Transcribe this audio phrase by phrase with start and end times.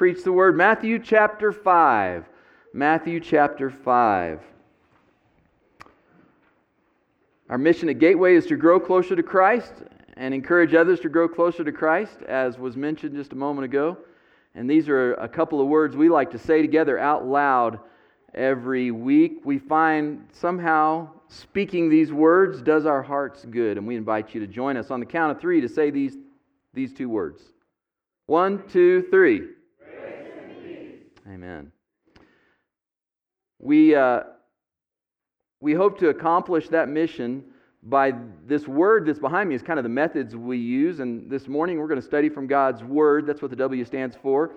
[0.00, 0.56] preach the word.
[0.56, 2.24] Matthew chapter 5.
[2.72, 4.40] Matthew chapter 5.
[7.50, 9.74] Our mission at Gateway is to grow closer to Christ
[10.16, 13.98] and encourage others to grow closer to Christ, as was mentioned just a moment ago.
[14.54, 17.78] And these are a couple of words we like to say together out loud
[18.34, 19.42] every week.
[19.44, 23.76] We find somehow speaking these words does our hearts good.
[23.76, 26.16] And we invite you to join us on the count of three to say these,
[26.72, 27.42] these two words.
[28.24, 29.59] One, two, three.
[31.30, 31.70] Amen.
[33.60, 34.22] We, uh,
[35.60, 37.44] we hope to accomplish that mission
[37.84, 38.14] by
[38.46, 40.98] this word that's behind me is kind of the methods we use.
[40.98, 43.26] And this morning we're going to study from God's word.
[43.26, 44.50] That's what the W stands for.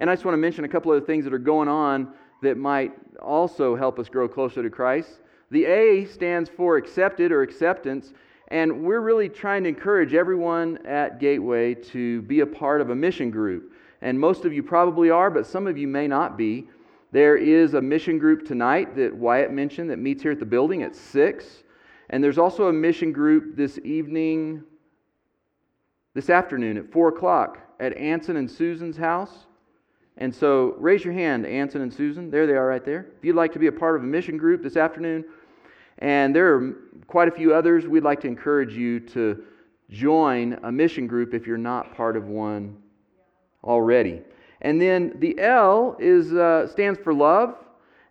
[0.00, 2.12] And I just want to mention a couple of things that are going on
[2.42, 5.20] that might also help us grow closer to Christ.
[5.52, 8.12] The A stands for accepted or acceptance.
[8.48, 12.96] And we're really trying to encourage everyone at Gateway to be a part of a
[12.96, 13.72] mission group.
[14.02, 16.68] And most of you probably are, but some of you may not be.
[17.12, 20.82] There is a mission group tonight that Wyatt mentioned that meets here at the building
[20.82, 21.62] at 6.
[22.10, 24.62] And there's also a mission group this evening,
[26.14, 29.46] this afternoon at 4 o'clock at Anson and Susan's house.
[30.18, 32.30] And so raise your hand, Anson and Susan.
[32.30, 33.06] There they are right there.
[33.18, 35.24] If you'd like to be a part of a mission group this afternoon,
[35.98, 36.72] and there are
[37.06, 39.44] quite a few others, we'd like to encourage you to
[39.90, 42.76] join a mission group if you're not part of one
[43.66, 44.22] already.
[44.62, 47.56] And then the L is, uh, stands for love.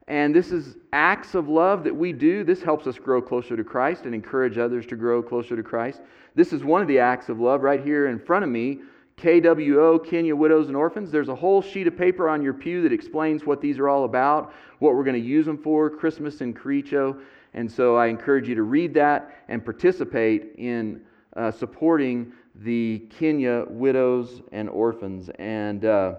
[0.08, 2.44] And this is acts of love that we do.
[2.44, 6.02] This helps us grow closer to Christ and encourage others to grow closer to Christ.
[6.36, 8.82] This is one of the acts of love right here in front of me.
[9.18, 11.10] KWO, Kenya Widows and Orphans.
[11.10, 14.04] There's a whole sheet of paper on your pew that explains what these are all
[14.04, 17.18] about, what we're going to use them for, Christmas and Kericho.
[17.54, 21.02] And so I encourage you to read that and participate in
[21.36, 25.30] uh, supporting the Kenya Widows and Orphans.
[25.40, 25.86] And.
[25.86, 26.16] Uh,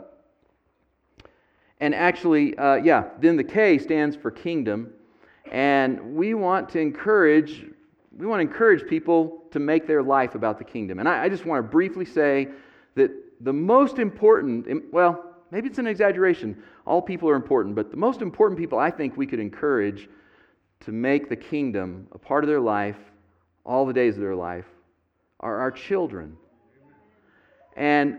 [1.80, 4.92] and actually, uh, yeah, then the K stands for kingdom.
[5.52, 7.66] And we want to encourage,
[8.16, 10.98] we want to encourage people to make their life about the kingdom.
[10.98, 12.48] And I, I just want to briefly say
[12.94, 13.10] that
[13.40, 16.62] the most important, well, maybe it's an exaggeration.
[16.86, 20.08] All people are important, but the most important people I think we could encourage
[20.80, 22.96] to make the kingdom a part of their life,
[23.64, 24.66] all the days of their life,
[25.46, 26.36] are our children.
[27.76, 28.18] And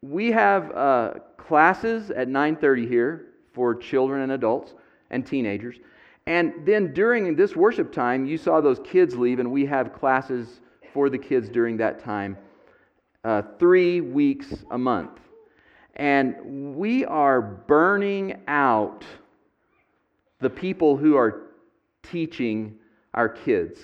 [0.00, 4.74] we have uh, classes at 9:30 here for children and adults
[5.10, 5.76] and teenagers.
[6.26, 10.60] And then during this worship time, you saw those kids leave, and we have classes
[10.92, 12.36] for the kids during that time,
[13.24, 15.18] uh, three weeks a month.
[15.96, 19.04] And we are burning out
[20.38, 21.48] the people who are
[22.02, 22.78] teaching
[23.14, 23.80] our kids.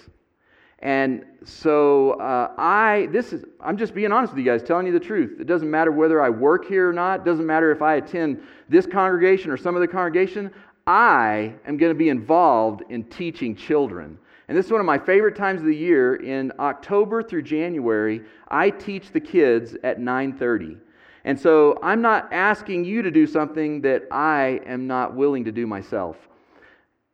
[0.84, 4.92] And so uh, I, this is, I'm just being honest with you guys, telling you
[4.92, 5.40] the truth.
[5.40, 7.20] It doesn't matter whether I work here or not.
[7.20, 10.52] It doesn't matter if I attend this congregation or some other congregation.
[10.86, 14.18] I am going to be involved in teaching children.
[14.48, 16.16] And this is one of my favorite times of the year.
[16.16, 20.76] In October through January, I teach the kids at 9:30.
[21.24, 25.52] And so I'm not asking you to do something that I am not willing to
[25.52, 26.28] do myself.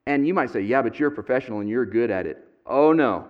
[0.09, 2.93] And you might say, "Yeah, but you're a professional and you're good at it." Oh
[2.93, 3.29] no.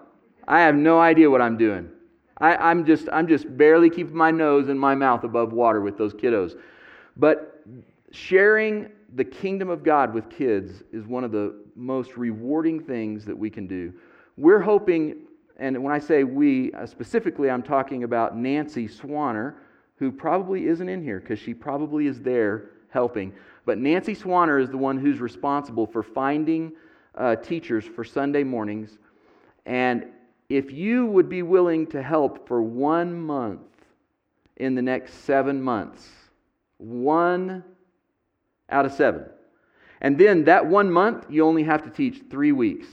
[0.48, 1.90] I have no idea what I'm doing.
[2.38, 5.98] I, am just, I'm just barely keeping my nose and my mouth above water with
[5.98, 6.58] those kiddos.
[7.16, 7.62] But
[8.12, 13.36] sharing the kingdom of God with kids is one of the most rewarding things that
[13.36, 13.92] we can do.
[14.36, 15.16] We're hoping,
[15.58, 19.54] and when I say we, uh, specifically, I'm talking about Nancy Swanner,
[19.96, 23.34] who probably isn't in here because she probably is there helping.
[23.66, 26.72] But Nancy Swanner is the one who's responsible for finding
[27.16, 28.98] uh, teachers for Sunday mornings.
[29.66, 30.06] And
[30.50, 33.60] if you would be willing to help for one month
[34.56, 36.06] in the next seven months,
[36.78, 37.62] one
[38.68, 39.26] out of seven.
[40.00, 42.88] And then that one month, you only have to teach three weeks.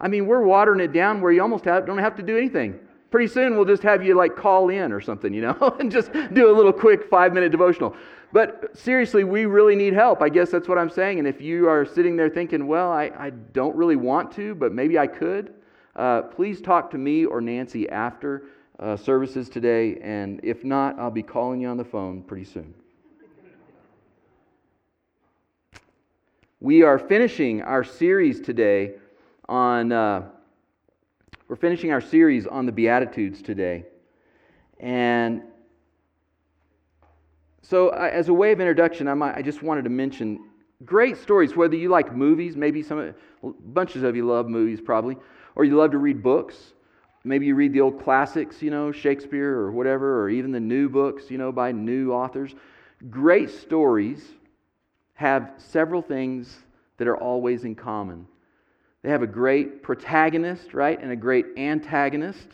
[0.00, 2.78] I mean, we're watering it down where you almost have, don't have to do anything.
[3.10, 6.12] Pretty soon, we'll just have you like call in or something, you know, and just
[6.12, 7.94] do a little quick five minute devotional.
[8.32, 10.22] But seriously, we really need help.
[10.22, 11.18] I guess that's what I'm saying.
[11.18, 14.72] And if you are sitting there thinking, well, I, I don't really want to, but
[14.72, 15.52] maybe I could,
[16.00, 18.44] uh, please talk to me or Nancy after
[18.78, 22.72] uh, services today, and if not, I'll be calling you on the phone pretty soon.
[26.60, 28.94] We are finishing our series today
[29.46, 30.22] on, uh,
[31.48, 33.84] we're finishing our series on the Beatitudes today.
[34.78, 35.42] And
[37.60, 40.48] so, as a way of introduction, I, might, I just wanted to mention
[40.86, 45.18] great stories, whether you like movies, maybe some bunches of you love movies probably,
[45.54, 46.72] or you love to read books.
[47.24, 50.88] Maybe you read the old classics, you know, Shakespeare or whatever, or even the new
[50.88, 52.54] books, you know, by new authors.
[53.10, 54.22] Great stories
[55.14, 56.58] have several things
[56.96, 58.26] that are always in common.
[59.02, 62.48] They have a great protagonist, right, and a great antagonist.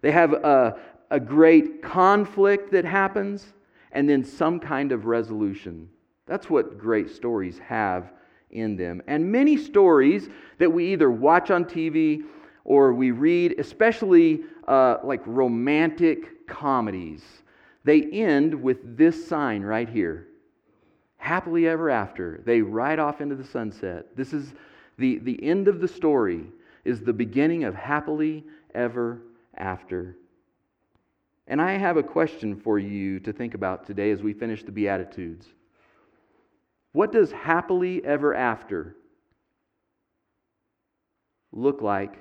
[0.00, 0.78] They have a,
[1.10, 3.52] a great conflict that happens,
[3.92, 5.88] and then some kind of resolution.
[6.26, 8.10] That's what great stories have
[8.50, 9.02] in them.
[9.06, 10.28] And many stories
[10.58, 12.22] that we either watch on TV
[12.64, 17.22] or we read, especially uh, like romantic comedies,
[17.84, 20.26] they end with this sign right here
[21.26, 22.40] happily ever after.
[22.44, 24.16] They ride off into the sunset.
[24.16, 24.54] This is
[24.96, 26.46] the, the end of the story,
[26.84, 28.44] is the beginning of happily
[28.74, 29.22] ever
[29.56, 30.16] after.
[31.48, 34.70] And I have a question for you to think about today as we finish the
[34.70, 35.48] Beatitudes.
[36.96, 38.96] What does happily ever after
[41.52, 42.16] look like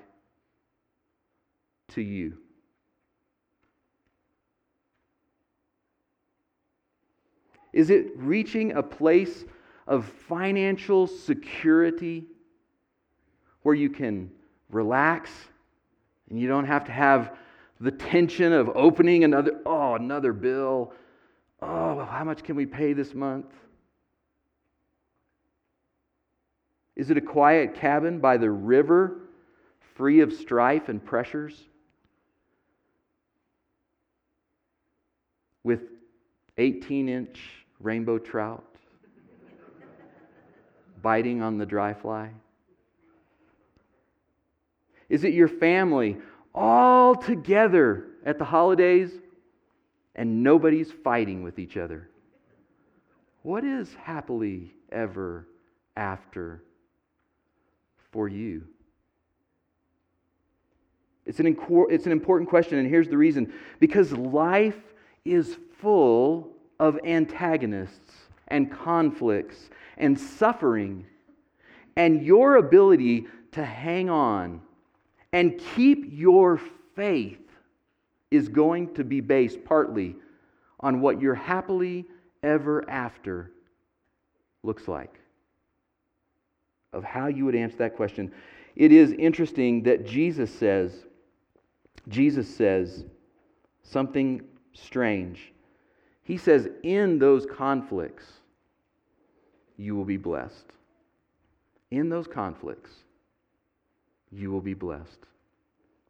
[1.92, 2.38] to you?
[7.72, 9.46] Is it reaching a place
[9.88, 12.26] of financial security
[13.62, 14.30] where you can
[14.70, 15.32] relax
[16.30, 17.38] and you don't have to have
[17.80, 20.92] the tension of opening another, oh, another bill.
[21.62, 23.54] Oh, how much can we pay this month?
[26.96, 29.18] Is it a quiet cabin by the river,
[29.96, 31.62] free of strife and pressures?
[35.64, 35.82] With
[36.58, 37.40] 18 inch
[37.80, 38.64] rainbow trout
[41.02, 42.32] biting on the dry fly?
[45.08, 46.18] Is it your family
[46.54, 49.12] all together at the holidays
[50.16, 52.10] and nobody's fighting with each other?
[53.44, 55.48] What is happily ever
[55.96, 56.64] after
[58.16, 58.64] for you?
[61.26, 61.58] It's an,
[61.90, 63.52] it's an important question, and here's the reason
[63.82, 64.80] because life
[65.26, 68.14] is full of antagonists
[68.48, 71.06] and conflicts and suffering,
[71.98, 74.62] and your ability to hang on
[75.34, 76.62] and keep your
[76.96, 77.50] faith
[78.32, 80.16] is going to be based partly
[80.80, 82.06] on what your happily
[82.44, 83.52] ever after
[84.64, 85.20] looks like.
[86.96, 88.32] Of how you would answer that question.
[88.76, 91.06] It is interesting that Jesus says,
[92.08, 93.06] Jesus says
[93.84, 94.42] something
[94.74, 95.52] strange.
[96.24, 98.26] He says, in those conflicts,
[99.78, 100.72] you will be blessed.
[101.92, 102.92] In those conflicts,
[104.32, 105.20] you will be blessed.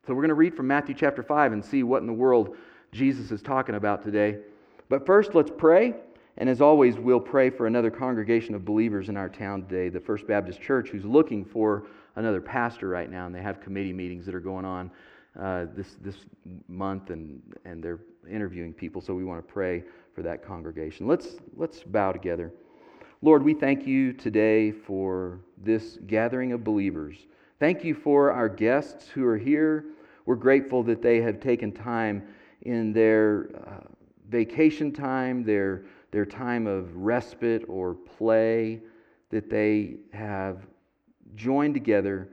[0.05, 2.55] So we're going to read from Matthew chapter 5 and see what in the world
[2.91, 4.37] Jesus is talking about today.
[4.87, 5.95] But first, let's pray.
[6.37, 9.99] And as always, we'll pray for another congregation of believers in our town today, the
[9.99, 11.87] First Baptist Church, who's looking for
[12.17, 13.25] another pastor right now.
[13.25, 14.91] And they have committee meetings that are going on
[15.39, 16.17] uh, this, this
[16.67, 17.99] month, and, and they're
[18.29, 19.01] interviewing people.
[19.01, 19.83] So we want to pray
[20.13, 21.07] for that congregation.
[21.07, 22.51] Let's, let's bow together.
[23.21, 27.17] Lord, we thank you today for this gathering of believers.
[27.59, 29.85] Thank you for our guests who are here.
[30.25, 32.27] We're grateful that they have taken time
[32.63, 33.87] in their uh,
[34.29, 35.85] vacation time, their,
[36.15, 38.79] their time of respite or play,
[39.31, 40.65] that they have
[41.35, 42.29] joined together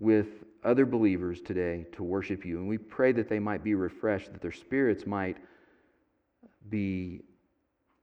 [0.00, 0.26] with
[0.64, 2.58] other believers today to worship you.
[2.58, 5.36] And we pray that they might be refreshed, that their spirits might
[6.70, 7.20] be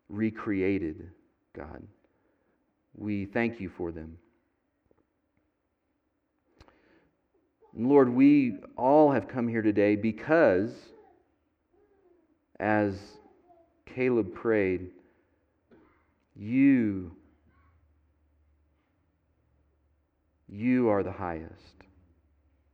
[0.07, 1.11] recreated,
[1.51, 1.83] God.
[2.95, 4.17] We thank you for them.
[7.75, 10.71] And Lord, we all have come here today because,
[12.61, 12.97] as
[13.85, 14.91] Caleb prayed,
[16.37, 17.11] you,
[20.47, 21.75] you are the highest.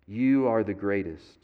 [0.08, 1.38] You are the greatest.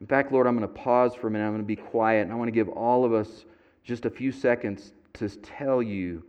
[0.00, 1.46] In fact, Lord, I'm going to pause for a minute.
[1.46, 3.44] I'm going to be quiet, and I want to give all of us
[3.84, 6.24] just a few seconds to tell you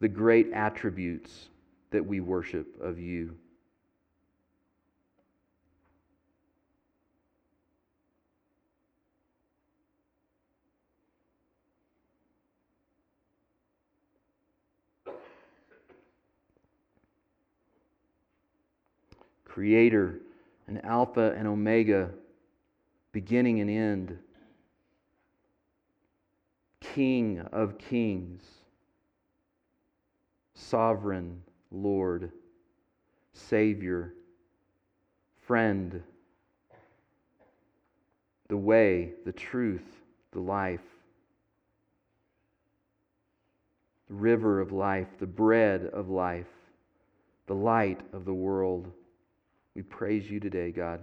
[0.00, 1.48] the great attributes
[1.90, 3.36] that we worship of you.
[19.54, 20.18] Creator
[20.66, 22.10] and Alpha and Omega
[23.12, 24.18] beginning and end,
[26.80, 28.42] King of kings,
[30.54, 32.32] sovereign Lord,
[33.32, 34.14] Savior,
[35.46, 36.02] friend,
[38.48, 39.86] the way, the truth,
[40.32, 40.80] the life,
[44.08, 46.50] the river of life, the bread of life,
[47.46, 48.90] the light of the world.
[49.74, 51.00] We praise you today, God.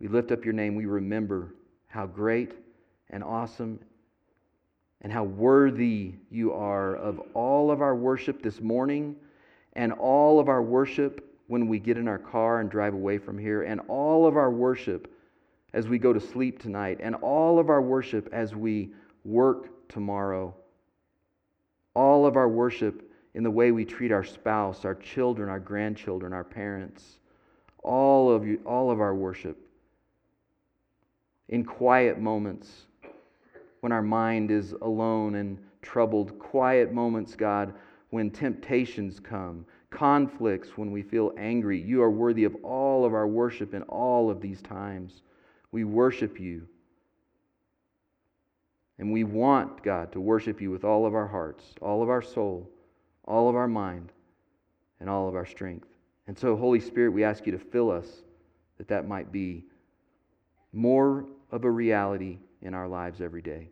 [0.00, 0.74] We lift up your name.
[0.74, 1.54] We remember
[1.86, 2.52] how great
[3.10, 3.78] and awesome
[5.02, 9.14] and how worthy you are of all of our worship this morning
[9.74, 13.38] and all of our worship when we get in our car and drive away from
[13.38, 15.12] here, and all of our worship
[15.74, 18.90] as we go to sleep tonight, and all of our worship as we
[19.24, 20.52] work tomorrow.
[21.94, 26.32] All of our worship in the way we treat our spouse, our children, our grandchildren,
[26.32, 27.20] our parents.
[27.86, 29.56] All of, you, all of our worship.
[31.48, 32.86] In quiet moments
[33.80, 36.38] when our mind is alone and troubled.
[36.38, 37.72] Quiet moments, God,
[38.10, 39.64] when temptations come
[39.96, 41.80] conflicts, when we feel angry.
[41.80, 45.22] You are worthy of all of our worship in all of these times.
[45.72, 46.68] We worship you.
[48.98, 52.22] And we want, God, to worship you with all of our hearts, all of our
[52.22, 52.68] soul,
[53.24, 54.12] all of our mind,
[55.00, 55.88] and all of our strength.
[56.26, 58.06] And so, Holy Spirit, we ask you to fill us
[58.78, 59.64] that that might be
[60.72, 63.68] more of a reality in our lives every day.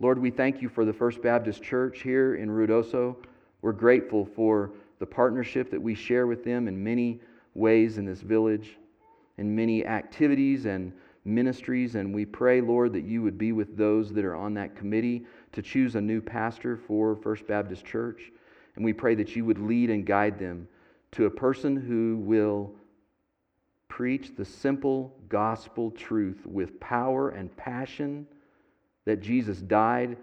[0.00, 3.16] Lord, we thank you for the First Baptist Church here in Ruidoso.
[3.62, 7.20] We're grateful for the partnership that we share with them in many
[7.54, 8.78] ways in this village,
[9.38, 10.92] in many activities and
[11.24, 11.94] ministries.
[11.94, 15.26] And we pray, Lord, that you would be with those that are on that committee
[15.52, 18.32] to choose a new pastor for First Baptist Church.
[18.76, 20.66] And we pray that you would lead and guide them
[21.12, 22.72] to a person who will
[23.88, 28.26] preach the simple gospel truth with power and passion
[29.04, 30.16] that Jesus died,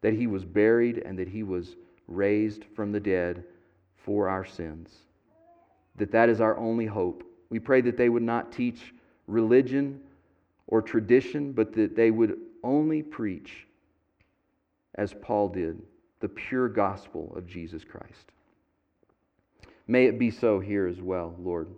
[0.00, 1.76] that he was buried, and that he was
[2.08, 3.44] raised from the dead
[3.96, 4.90] for our sins.
[5.96, 7.22] That that is our only hope.
[7.48, 8.92] We pray that they would not teach
[9.26, 10.00] religion
[10.66, 13.66] or tradition, but that they would only preach,
[14.96, 15.80] as Paul did,
[16.20, 18.32] the pure gospel of Jesus Christ.
[19.86, 21.68] May it be so here as well, Lord.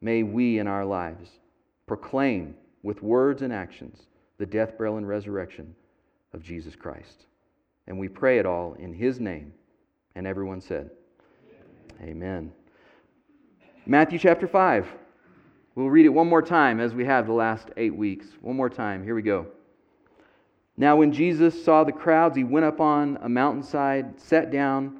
[0.00, 1.30] May we in our lives
[1.86, 4.06] proclaim with words and actions
[4.38, 5.74] the death, burial, and resurrection
[6.32, 7.26] of Jesus Christ.
[7.86, 9.52] And we pray it all in His name.
[10.14, 10.90] And everyone said,
[12.00, 12.10] Amen.
[12.10, 12.52] Amen.
[13.86, 14.86] Matthew chapter 5.
[15.74, 18.26] We'll read it one more time as we have the last eight weeks.
[18.40, 19.04] One more time.
[19.04, 19.46] Here we go.
[20.76, 24.99] Now, when Jesus saw the crowds, he went up on a mountainside, sat down,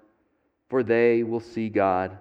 [0.71, 2.17] for they will see God.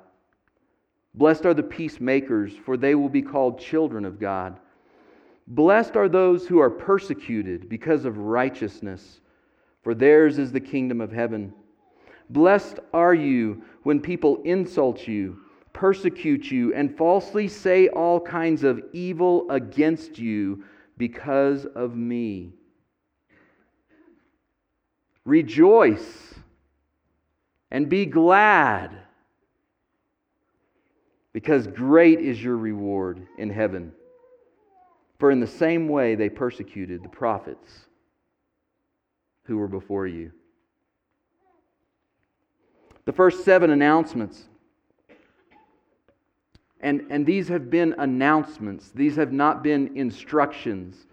[1.15, 4.59] Blessed are the peacemakers, for they will be called children of God.
[5.47, 9.21] Blessed are those who are persecuted because of righteousness,
[9.85, 11.55] for theirs is the kingdom of heaven.
[12.29, 15.39] Blessed are you when people insult you,
[15.73, 20.65] persecute you, and falsely say all kinds of evil against you
[20.99, 22.51] because of me.
[25.25, 26.30] Rejoice
[27.71, 28.91] and be glad,
[31.33, 33.93] because great is your reward in heaven.
[35.19, 37.87] For in the same way they persecuted the prophets
[39.45, 40.33] who were before you.
[43.05, 44.45] The first seven announcements.
[46.81, 51.07] And, and these have been announcements, these have not been instructions.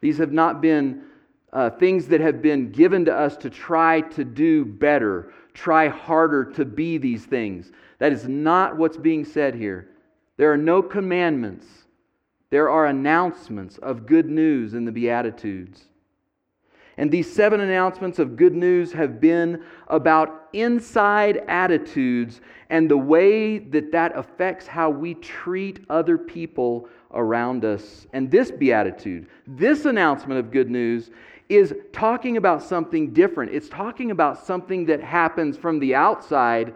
[0.00, 1.02] These have not been
[1.52, 6.44] uh, things that have been given to us to try to do better, try harder
[6.44, 7.72] to be these things.
[7.98, 9.88] That is not what's being said here.
[10.36, 11.66] There are no commandments,
[12.50, 15.84] there are announcements of good news in the Beatitudes.
[16.96, 23.58] And these seven announcements of good news have been about inside attitudes and the way
[23.58, 28.06] that that affects how we treat other people around us.
[28.12, 31.10] And this beatitude, this announcement of good news,
[31.50, 33.52] is talking about something different.
[33.52, 36.74] It's talking about something that happens from the outside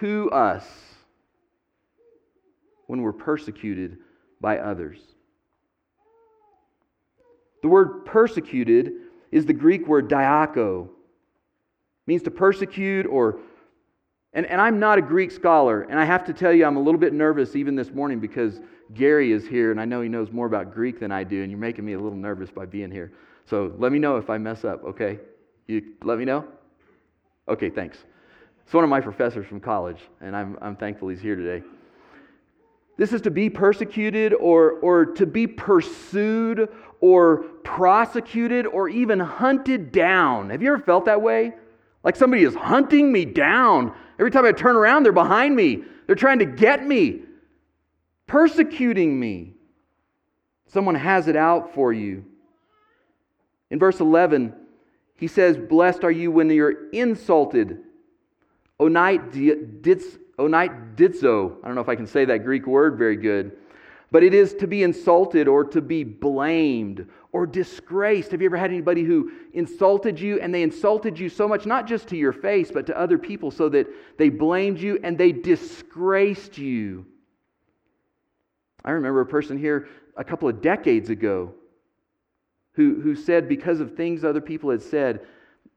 [0.00, 0.66] to us
[2.88, 3.98] when we're persecuted
[4.40, 4.98] by others.
[7.62, 8.92] The word persecuted
[9.30, 10.86] is the Greek word dioko.
[10.86, 10.90] It
[12.06, 13.38] means to persecute or
[14.32, 16.80] and, and I'm not a Greek scholar, and I have to tell you, I'm a
[16.80, 18.60] little bit nervous even this morning because
[18.94, 21.50] Gary is here, and I know he knows more about Greek than I do, and
[21.50, 23.12] you're making me a little nervous by being here.
[23.50, 25.18] So let me know if I mess up, okay?
[25.66, 26.46] You let me know?
[27.48, 27.98] Okay, thanks.
[28.64, 31.66] It's one of my professors from college, and I'm, I'm thankful he's here today.
[32.96, 36.68] This is to be persecuted or, or to be pursued
[37.00, 40.50] or prosecuted or even hunted down.
[40.50, 41.52] Have you ever felt that way?
[42.04, 43.92] Like somebody is hunting me down.
[44.20, 45.82] Every time I turn around, they're behind me.
[46.06, 47.22] They're trying to get me,
[48.28, 49.54] persecuting me.
[50.68, 52.26] Someone has it out for you.
[53.70, 54.52] In verse 11,
[55.16, 57.78] he says, Blessed are you when you're insulted.
[58.80, 61.56] oneidizo.
[61.62, 63.52] I don't know if I can say that Greek word very good.
[64.10, 68.32] But it is to be insulted or to be blamed or disgraced.
[68.32, 71.86] Have you ever had anybody who insulted you and they insulted you so much, not
[71.86, 73.86] just to your face, but to other people, so that
[74.18, 77.06] they blamed you and they disgraced you?
[78.84, 81.54] I remember a person here a couple of decades ago
[82.80, 85.26] who, who said, because of things other people had said,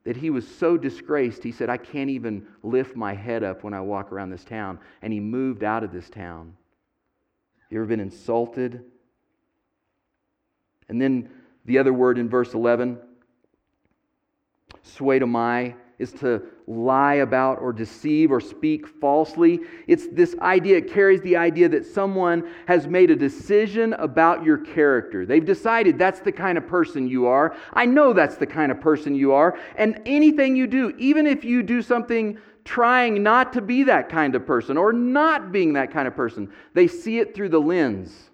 [0.06, 3.74] that he was so disgraced, he said, I can't even lift my head up when
[3.74, 4.80] I walk around this town.
[5.02, 6.56] And he moved out of this town.
[7.70, 8.86] You ever been insulted?
[10.88, 11.30] And then
[11.66, 12.98] the other word in verse 11,
[14.86, 19.62] pseudomai, is to lie about or deceive or speak falsely.
[19.88, 24.58] It's this idea, it carries the idea that someone has made a decision about your
[24.58, 25.26] character.
[25.26, 27.56] They've decided that's the kind of person you are.
[27.74, 29.58] I know that's the kind of person you are.
[29.76, 34.36] And anything you do, even if you do something trying not to be that kind
[34.36, 38.30] of person or not being that kind of person, they see it through the lens.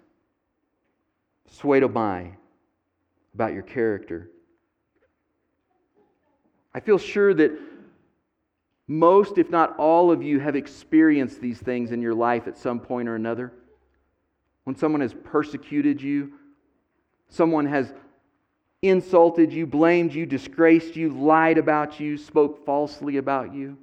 [1.50, 2.34] Pseudomai,
[3.34, 4.30] about your character.
[6.72, 7.52] I feel sure that
[8.86, 12.80] most, if not all of you, have experienced these things in your life at some
[12.80, 13.52] point or another.
[14.64, 16.32] When someone has persecuted you,
[17.28, 17.92] someone has
[18.82, 23.78] insulted you, blamed you, disgraced you, lied about you, spoke falsely about you.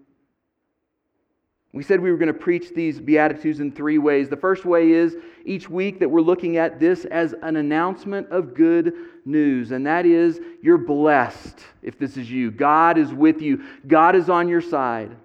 [1.74, 4.30] We said we were going to preach these Beatitudes in three ways.
[4.30, 8.56] The first way is each week that we're looking at this as an announcement of
[8.56, 8.94] good
[9.26, 12.52] news, and that is you're blessed if this is you.
[12.52, 15.16] God is with you, God is on your side.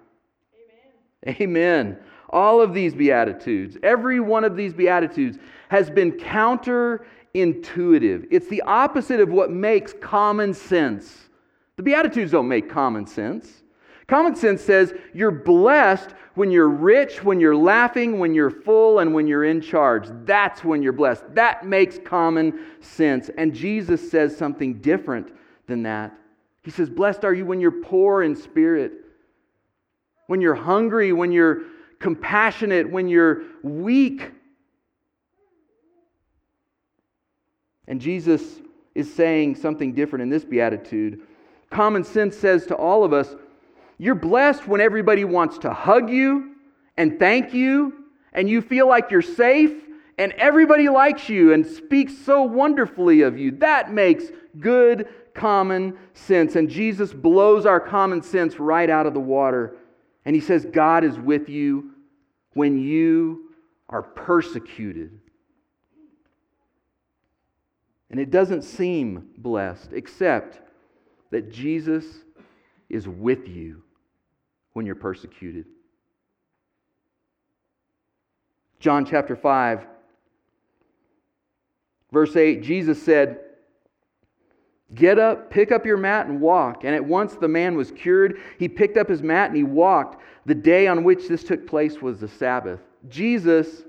[1.25, 1.37] Amen.
[1.41, 1.97] Amen.
[2.29, 5.37] All of these Beatitudes, every one of these Beatitudes
[5.69, 8.27] has been counterintuitive.
[8.31, 11.29] It's the opposite of what makes common sense.
[11.77, 13.63] The Beatitudes don't make common sense.
[14.07, 19.13] Common sense says you're blessed when you're rich, when you're laughing, when you're full, and
[19.13, 20.07] when you're in charge.
[20.25, 21.23] That's when you're blessed.
[21.35, 23.29] That makes common sense.
[23.37, 25.31] And Jesus says something different
[25.67, 26.17] than that.
[26.63, 28.93] He says, Blessed are you when you're poor in spirit,
[30.27, 31.63] when you're hungry, when you're
[31.99, 34.31] compassionate, when you're weak.
[37.87, 38.61] And Jesus
[38.95, 41.21] is saying something different in this beatitude.
[41.69, 43.35] Common sense says to all of us,
[43.97, 46.55] you're blessed when everybody wants to hug you
[46.97, 47.93] and thank you,
[48.33, 49.71] and you feel like you're safe,
[50.17, 53.51] and everybody likes you and speaks so wonderfully of you.
[53.51, 54.25] That makes
[54.59, 56.55] good common sense.
[56.55, 59.75] And Jesus blows our common sense right out of the water.
[60.25, 61.91] And he says, God is with you
[62.53, 63.49] when you
[63.89, 65.19] are persecuted.
[68.11, 70.61] And it doesn't seem blessed, except
[71.31, 72.05] that Jesus
[72.93, 73.83] is with you
[74.73, 75.65] when you're persecuted.
[78.79, 79.85] John chapter 5,
[82.11, 83.39] verse 8, Jesus said,
[84.93, 86.83] Get up, pick up your mat, and walk.
[86.83, 88.41] And at once the man was cured.
[88.59, 90.21] He picked up his mat and he walked.
[90.45, 92.79] The day on which this took place was the Sabbath.
[93.09, 93.83] Jesus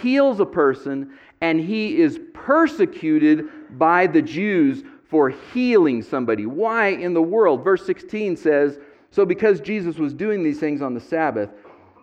[0.00, 6.46] heals a person and he is persecuted by the Jews for healing somebody.
[6.46, 7.62] Why in the world?
[7.62, 8.78] Verse 16 says,
[9.10, 11.50] so, because Jesus was doing these things on the Sabbath,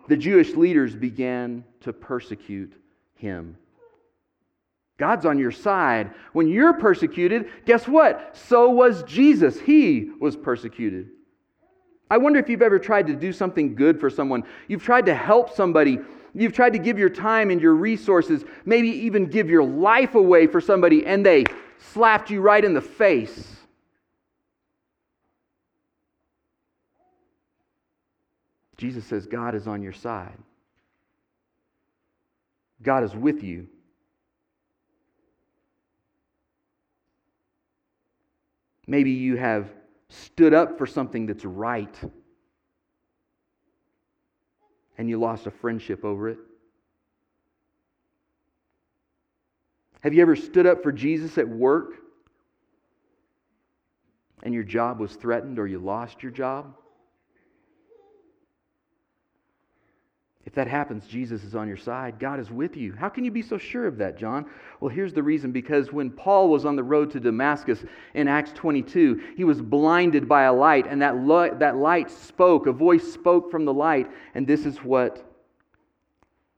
[0.06, 2.72] the Jewish leaders began to persecute
[3.16, 3.56] him.
[4.96, 6.12] God's on your side.
[6.34, 8.36] When you're persecuted, guess what?
[8.36, 9.58] So was Jesus.
[9.58, 11.08] He was persecuted.
[12.08, 14.44] I wonder if you've ever tried to do something good for someone.
[14.68, 15.98] You've tried to help somebody.
[16.32, 20.46] You've tried to give your time and your resources, maybe even give your life away
[20.46, 21.44] for somebody, and they
[21.92, 23.56] slapped you right in the face.
[28.76, 30.38] Jesus says, God is on your side.
[32.82, 33.66] God is with you.
[38.86, 39.70] Maybe you have
[40.08, 41.94] stood up for something that's right
[44.98, 46.38] and you lost a friendship over it.
[50.00, 51.94] Have you ever stood up for Jesus at work
[54.42, 56.74] and your job was threatened or you lost your job?
[60.46, 62.18] If that happens, Jesus is on your side.
[62.18, 62.92] God is with you.
[62.92, 64.46] How can you be so sure of that, John?
[64.80, 67.84] Well, here's the reason because when Paul was on the road to Damascus
[68.14, 72.66] in Acts 22, he was blinded by a light, and that, lo- that light spoke.
[72.66, 75.29] A voice spoke from the light, and this is what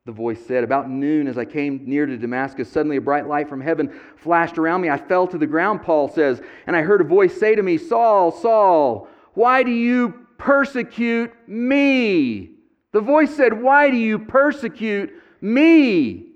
[0.05, 0.65] the voice said.
[0.65, 4.59] About noon, as I came near to Damascus, suddenly a bright light from heaven flashed
[4.59, 4.91] around me.
[4.91, 7.79] I fell to the ground, Paul says, and I heard a voice say to me,
[7.79, 12.51] Saul, Saul, why do you persecute me?
[12.93, 16.27] The voice said, Why do you persecute me?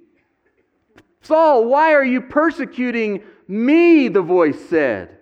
[1.21, 4.09] Saul, why are you persecuting me?
[4.09, 5.19] The voice said.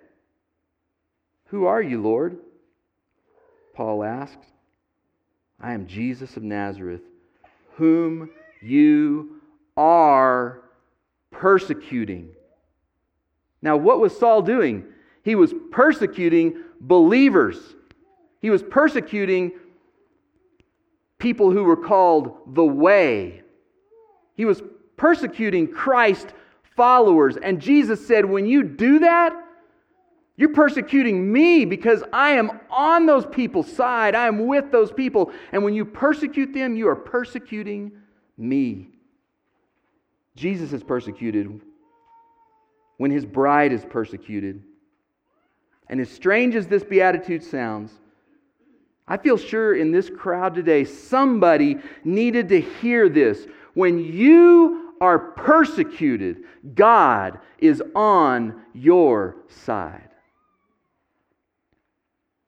[1.47, 2.37] Who are you, Lord?
[3.73, 4.45] Paul asked.
[5.59, 7.01] I am Jesus of Nazareth,
[7.77, 8.29] whom
[8.61, 9.41] you
[9.77, 10.61] are
[11.31, 12.29] persecuting.
[13.61, 14.85] Now, what was Saul doing?
[15.23, 17.57] He was persecuting believers.
[18.41, 19.51] He was persecuting
[21.17, 23.41] people who were called the Way.
[24.35, 24.61] He was
[24.97, 26.27] persecuting Christ
[26.75, 27.37] followers.
[27.37, 29.33] And Jesus said, When you do that,
[30.37, 34.15] you're persecuting me because I am on those people's side.
[34.15, 35.31] I am with those people.
[35.53, 37.93] And when you persecute them, you are persecuting
[38.37, 38.89] me.
[40.35, 41.61] Jesus is persecuted
[42.97, 44.61] when his bride is persecuted.
[45.87, 47.93] And as strange as this beatitude sounds,
[49.07, 53.47] I feel sure in this crowd today, somebody needed to hear this.
[53.73, 56.39] When you are persecuted,
[56.73, 60.09] God is on your side.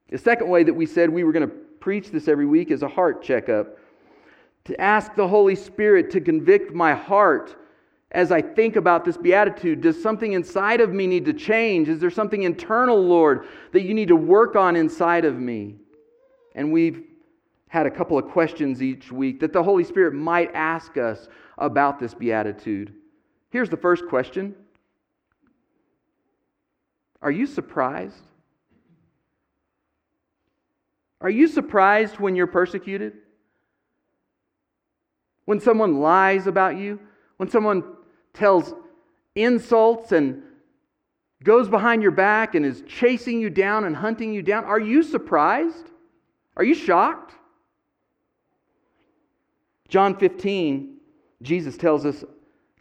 [0.09, 2.83] The second way that we said we were going to preach this every week is
[2.83, 3.77] a heart checkup.
[4.65, 7.55] To ask the Holy Spirit to convict my heart
[8.11, 9.81] as I think about this beatitude.
[9.81, 11.89] Does something inside of me need to change?
[11.89, 15.75] Is there something internal, Lord, that you need to work on inside of me?
[16.55, 17.03] And we've
[17.67, 21.99] had a couple of questions each week that the Holy Spirit might ask us about
[21.99, 22.93] this beatitude.
[23.49, 24.55] Here's the first question
[27.21, 28.23] Are you surprised?
[31.21, 33.13] Are you surprised when you're persecuted?
[35.45, 36.99] When someone lies about you?
[37.37, 37.83] When someone
[38.33, 38.73] tells
[39.35, 40.43] insults and
[41.43, 44.65] goes behind your back and is chasing you down and hunting you down?
[44.65, 45.91] Are you surprised?
[46.55, 47.33] Are you shocked?
[49.87, 50.97] John 15,
[51.41, 52.23] Jesus tells us,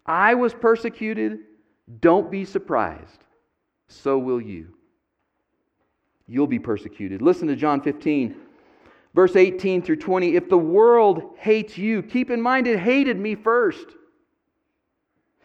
[0.04, 1.40] I was persecuted.
[2.00, 3.24] Don't be surprised.
[3.88, 4.74] So will you.
[6.28, 7.22] You'll be persecuted.
[7.22, 8.34] Listen to John 15,
[9.14, 10.34] verse 18 through 20.
[10.34, 13.86] If the world hates you, keep in mind it hated me first.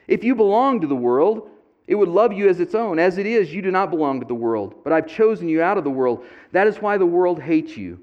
[0.08, 1.50] If you belong to the world,
[1.88, 3.00] it would love you as its own.
[3.00, 5.78] As it is, you do not belong to the world, but I've chosen you out
[5.78, 6.26] of the world.
[6.52, 8.00] That is why the world hates you.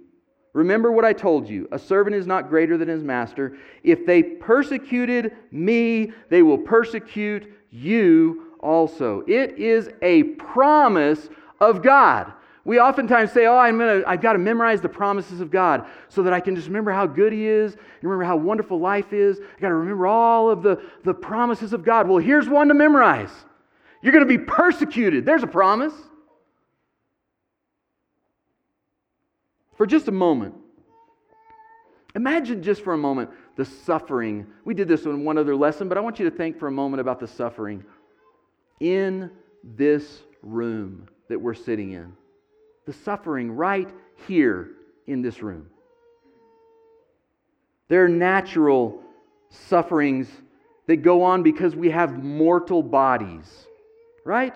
[0.52, 3.56] Remember what I told you a servant is not greater than his master.
[3.82, 9.22] If they persecuted me, they will persecute you also.
[9.26, 11.28] It is a promise
[11.60, 12.32] of God.
[12.68, 16.22] We oftentimes say, Oh, I'm gonna, I've got to memorize the promises of God so
[16.22, 19.38] that I can just remember how good He is and remember how wonderful life is.
[19.38, 22.06] I've got to remember all of the, the promises of God.
[22.06, 23.30] Well, here's one to memorize
[24.02, 25.24] you're going to be persecuted.
[25.24, 25.94] There's a promise.
[29.78, 30.54] for just a moment,
[32.16, 34.46] imagine just for a moment the suffering.
[34.64, 36.72] We did this in one other lesson, but I want you to think for a
[36.72, 37.84] moment about the suffering
[38.80, 39.30] in
[39.62, 42.12] this room that we're sitting in.
[42.88, 43.90] The suffering right
[44.26, 44.70] here
[45.06, 45.66] in this room.
[47.88, 49.02] There are natural
[49.50, 50.26] sufferings
[50.86, 53.66] that go on because we have mortal bodies,
[54.24, 54.54] right?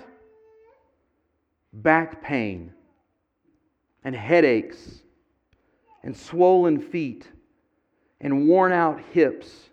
[1.75, 2.73] Back pain
[4.03, 5.03] and headaches
[6.03, 7.29] and swollen feet
[8.23, 9.69] and worn out hips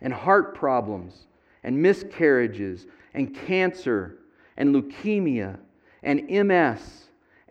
[0.00, 1.26] and heart problems
[1.62, 4.16] and miscarriages and cancer
[4.56, 5.58] and leukemia
[6.02, 7.02] and MS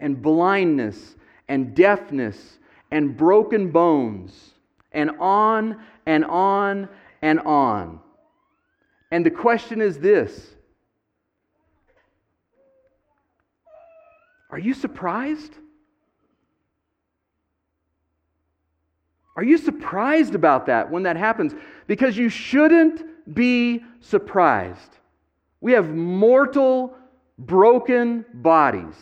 [0.02, 1.16] and blindness
[1.48, 2.60] and deafness
[2.92, 4.52] and broken bones
[4.92, 6.90] and on and on
[7.22, 8.00] and on.
[9.12, 10.56] And the question is this
[14.50, 15.56] Are you surprised?
[19.38, 21.54] Are you surprised about that when that happens?
[21.88, 24.98] Because you shouldn't be surprised.
[25.62, 26.96] We have mortal,
[27.38, 28.96] broken bodies.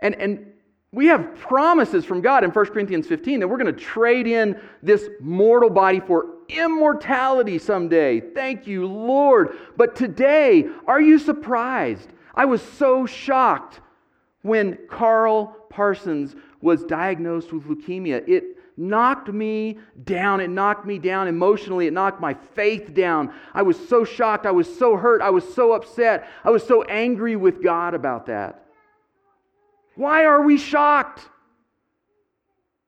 [0.00, 0.52] And, and
[0.92, 4.60] we have promises from God in 1 Corinthians 15 that we're going to trade in
[4.82, 8.20] this mortal body for immortality someday.
[8.20, 9.56] Thank you, Lord.
[9.76, 12.08] But today, are you surprised?
[12.34, 13.80] I was so shocked
[14.42, 18.26] when Carl Parsons was diagnosed with leukemia.
[18.28, 18.44] It
[18.76, 20.40] knocked me down.
[20.40, 21.86] It knocked me down emotionally.
[21.86, 23.32] It knocked my faith down.
[23.52, 24.46] I was so shocked.
[24.46, 25.22] I was so hurt.
[25.22, 26.28] I was so upset.
[26.44, 28.63] I was so angry with God about that.
[29.96, 31.28] Why are we shocked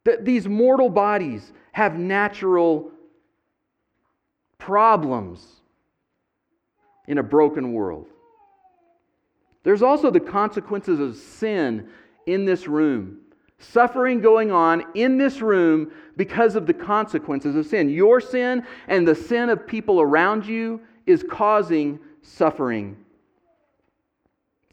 [0.05, 2.91] that these mortal bodies have natural
[4.59, 5.45] problems
[7.07, 8.07] in a broken world?
[9.63, 11.89] There's also the consequences of sin
[12.27, 13.19] in this room.
[13.59, 17.89] Suffering going on in this room because of the consequences of sin.
[17.89, 22.97] Your sin and the sin of people around you is causing suffering.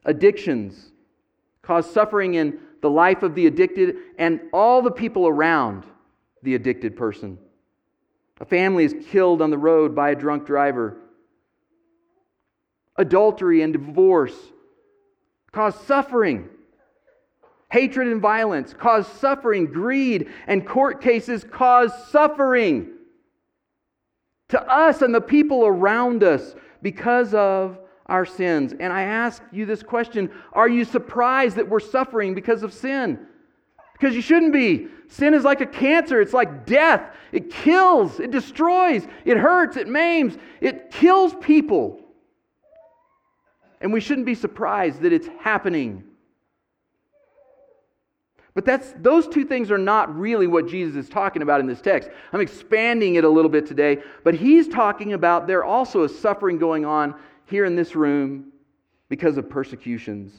[0.06, 0.92] Addictions
[1.63, 5.86] cause suffering in the life of the addicted and all the people around
[6.43, 7.39] the addicted person.
[8.39, 10.97] A family is killed on the road by a drunk driver.
[12.97, 14.36] Adultery and divorce
[15.52, 16.49] cause suffering.
[17.71, 19.67] Hatred and violence cause suffering.
[19.67, 22.89] Greed and court cases cause suffering
[24.49, 28.73] to us and the people around us because of our sins.
[28.79, 33.19] And I ask you this question Are you surprised that we're suffering because of sin?
[33.93, 34.87] Because you shouldn't be.
[35.07, 37.15] Sin is like a cancer, it's like death.
[37.31, 41.99] It kills, it destroys, it hurts, it maims, it kills people.
[43.81, 46.03] And we shouldn't be surprised that it's happening.
[48.55, 51.81] But that's, those two things are not really what Jesus is talking about in this
[51.81, 52.09] text.
[52.31, 56.59] I'm expanding it a little bit today, but he's talking about there also is suffering
[56.59, 58.51] going on here in this room
[59.10, 60.34] because of persecutions.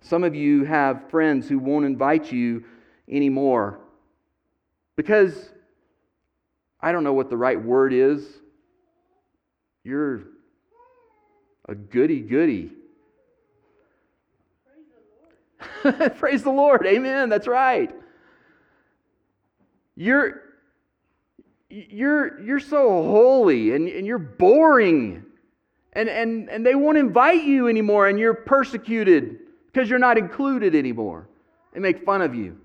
[0.00, 2.64] Some of you have friends who won't invite you
[3.08, 3.78] anymore
[4.96, 5.50] because
[6.80, 8.22] I don't know what the right word is.
[9.82, 10.24] You're
[11.68, 12.72] a goody goody.
[16.16, 16.86] Praise the Lord.
[16.86, 17.28] Amen.
[17.28, 17.94] That's right.
[19.96, 20.42] You're
[21.74, 25.24] you're you're so holy and, and you're boring.
[25.94, 30.74] And, and, and they won't invite you anymore, and you're persecuted because you're not included
[30.74, 31.28] anymore.
[31.72, 32.58] They make fun of you.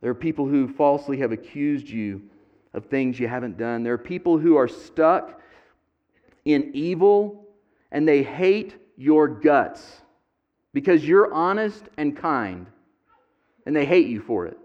[0.00, 2.22] There are people who falsely have accused you
[2.72, 3.82] of things you haven't done.
[3.82, 5.40] There are people who are stuck
[6.44, 7.46] in evil
[7.92, 10.00] and they hate your guts
[10.72, 12.66] because you're honest and kind
[13.66, 14.58] and they hate you for it.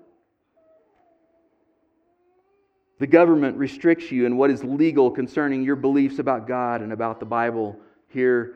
[3.00, 7.20] The government restricts you in what is legal concerning your beliefs about God and about
[7.20, 7.78] the Bible
[8.08, 8.56] here,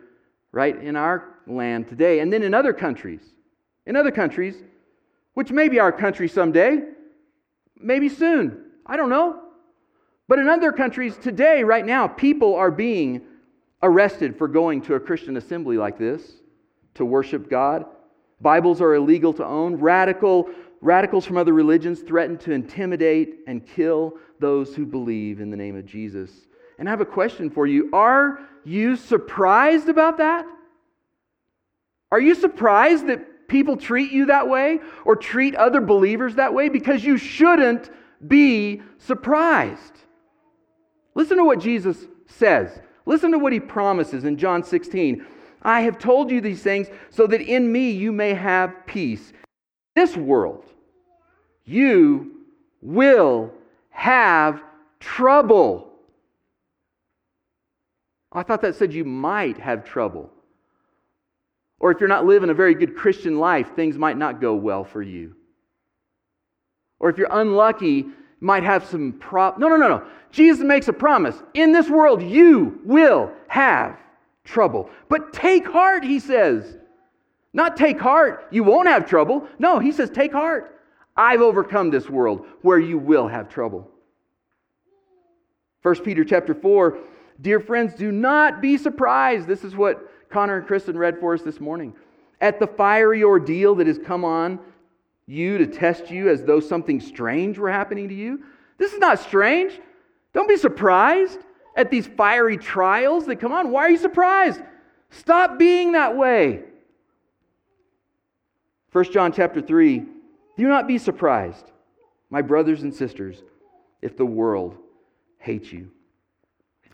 [0.51, 3.21] right in our land today, and then in other countries.
[3.85, 4.55] In other countries,
[5.33, 6.79] which may be our country someday,
[7.77, 8.65] maybe soon.
[8.85, 9.41] I don't know.
[10.27, 13.21] But in other countries today, right now, people are being
[13.81, 16.31] arrested for going to a Christian assembly like this
[16.95, 17.85] to worship God.
[18.41, 19.75] Bibles are illegal to own.
[19.75, 20.49] Radical
[20.81, 25.75] radicals from other religions threaten to intimidate and kill those who believe in the name
[25.75, 26.31] of Jesus.
[26.77, 27.89] And I have a question for you.
[27.91, 30.45] Are you surprised about that?
[32.11, 36.69] Are you surprised that people treat you that way or treat other believers that way?
[36.69, 37.89] Because you shouldn't
[38.25, 39.93] be surprised.
[41.15, 41.97] Listen to what Jesus
[42.27, 42.79] says.
[43.05, 45.25] Listen to what he promises in John 16.
[45.61, 49.33] I have told you these things so that in me you may have peace.
[49.95, 50.65] This world,
[51.65, 52.45] you
[52.81, 53.51] will
[53.89, 54.61] have
[54.99, 55.91] trouble.
[58.31, 60.29] I thought that said you might have trouble.
[61.79, 64.83] Or if you're not living a very good Christian life, things might not go well
[64.83, 65.35] for you.
[66.99, 68.05] Or if you're unlucky,
[68.41, 69.57] might have some prop.
[69.57, 70.05] No, no, no, no.
[70.31, 71.41] Jesus makes a promise.
[71.53, 73.97] In this world, you will have
[74.49, 74.89] trouble.
[75.07, 76.77] But take heart, he says.
[77.53, 79.47] Not take heart, you won't have trouble.
[79.57, 80.79] No, he says, take heart.
[81.15, 83.89] I've overcome this world where you will have trouble.
[85.81, 86.97] 1 Peter chapter 4,
[87.41, 89.47] dear friends, do not be surprised.
[89.47, 91.93] This is what Connor and Kristen read for us this morning.
[92.41, 94.59] At the fiery ordeal that has come on
[95.25, 98.43] you to test you as though something strange were happening to you.
[98.77, 99.79] This is not strange.
[100.33, 101.39] Don't be surprised
[101.79, 103.71] at these fiery trials that come on.
[103.71, 104.61] Why are you surprised?
[105.11, 106.63] Stop being that way.
[108.91, 109.99] 1 John chapter 3
[110.57, 111.71] Do not be surprised,
[112.29, 113.43] my brothers and sisters,
[114.01, 114.75] if the world
[115.37, 115.89] hates you.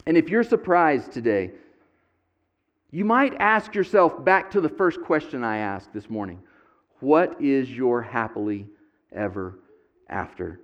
[0.06, 1.50] And if you're surprised today,
[2.92, 6.44] you might ask yourself back to the first question I asked this morning
[7.00, 8.68] What is your happily
[9.12, 9.58] ever
[10.08, 10.60] after?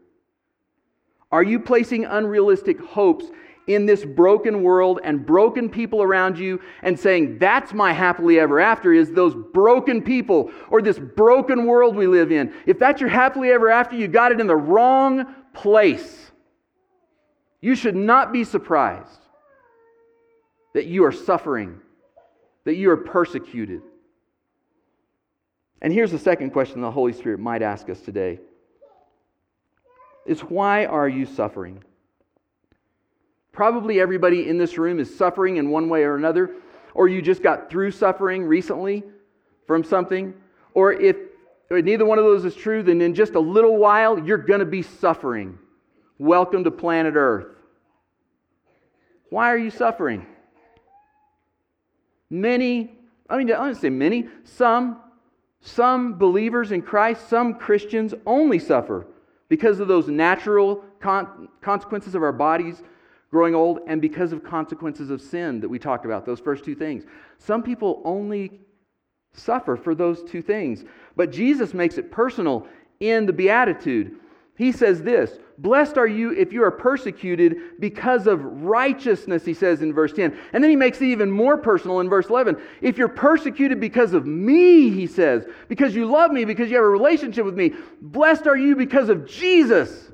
[1.32, 3.26] Are you placing unrealistic hopes
[3.68, 8.60] in this broken world and broken people around you and saying, That's my happily ever
[8.60, 12.54] after, is those broken people or this broken world we live in.
[12.66, 16.32] If that's your happily ever after, you got it in the wrong place.
[17.62, 19.20] You should not be surprised
[20.74, 21.80] that you are suffering,
[22.64, 23.82] that you are persecuted.
[25.82, 28.40] And here's the second question the Holy Spirit might ask us today
[30.26, 31.84] is why are you suffering?
[33.52, 36.52] Probably everybody in this room is suffering in one way or another,
[36.94, 39.04] or you just got through suffering recently
[39.68, 40.34] from something,
[40.74, 41.18] or if
[41.70, 44.66] neither one of those is true, then in just a little while you're going to
[44.66, 45.58] be suffering.
[46.18, 47.48] Welcome to planet Earth.
[49.30, 50.26] Why are you suffering?
[52.30, 52.94] Many,
[53.30, 54.98] I mean, I don't say many, some,
[55.60, 59.08] some believers in Christ, some Christians only suffer
[59.50, 62.82] because of those natural con- consequences of our bodies
[63.32, 66.76] growing old and because of consequences of sin that we talked about, those first two
[66.76, 67.06] things.
[67.38, 68.60] Some people only
[69.34, 70.84] suffer for those two things.
[71.16, 72.68] But Jesus makes it personal
[73.00, 74.18] in the Beatitude.
[74.58, 79.82] He says this Blessed are you if you are persecuted because of righteousness, he says
[79.82, 80.38] in verse 10.
[80.54, 82.58] And then he makes it even more personal in verse 11.
[82.82, 86.86] If you're persecuted because of me, he says, because you love me, because you have
[86.86, 90.12] a relationship with me, blessed are you because of Jesus,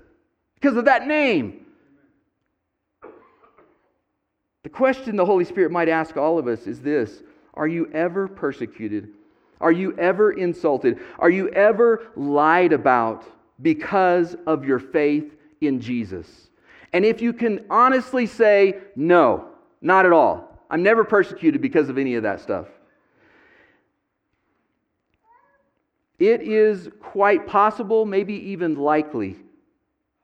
[0.56, 1.66] because of that name.
[4.67, 8.27] The question the Holy Spirit might ask all of us is this Are you ever
[8.27, 9.13] persecuted?
[9.62, 10.99] Are you ever insulted?
[11.19, 13.23] Are you ever lied about
[13.62, 16.49] because of your faith in Jesus?
[16.91, 21.97] And if you can honestly say, no, not at all, I'm never persecuted because of
[21.97, 22.67] any of that stuff.
[26.19, 29.38] It is quite possible, maybe even likely,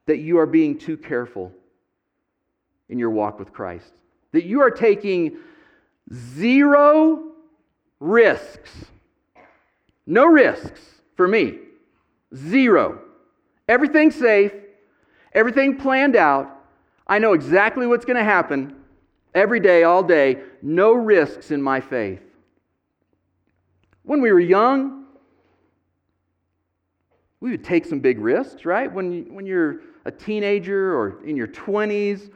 [0.04, 1.50] that you are being too careful
[2.90, 3.94] in your walk with Christ
[4.34, 5.38] that you are taking
[6.12, 7.22] zero
[8.00, 8.70] risks.
[10.06, 10.80] No risks
[11.16, 11.58] for me.
[12.34, 13.00] Zero.
[13.68, 14.52] Everything's safe,
[15.32, 16.50] everything planned out.
[17.06, 18.74] I know exactly what's going to happen
[19.36, 20.42] every day, all day.
[20.60, 22.20] No risks in my faith.
[24.02, 25.04] When we were young,
[27.38, 28.92] we would take some big risks, right?
[28.92, 32.30] When, when you're a teenager or in your 20s,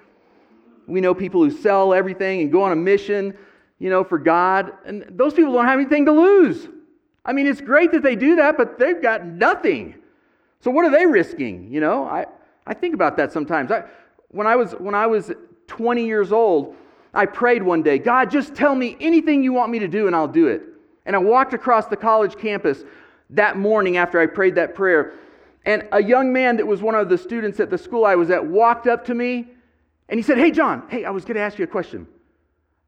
[0.89, 3.37] we know people who sell everything and go on a mission,
[3.79, 4.73] you know, for God.
[4.87, 6.69] And those people don't have anything to lose.
[7.25, 9.97] I mean, it's great that they do that, but they've got nothing.
[10.61, 11.71] So what are they risking?
[11.71, 12.27] You know, I,
[12.67, 13.71] I think about that sometimes.
[13.71, 13.85] I,
[14.29, 15.31] when, I was, when I was
[15.67, 16.75] 20 years old,
[17.13, 20.17] I prayed one day, God, just tell me anything you want me to do and
[20.17, 20.63] I'll do it.
[21.05, 22.85] And I walked across the college campus
[23.31, 25.13] that morning after I prayed that prayer.
[25.67, 28.31] And a young man that was one of the students at the school I was
[28.31, 29.49] at walked up to me
[30.09, 32.07] and he said, Hey, John, hey, I was going to ask you a question.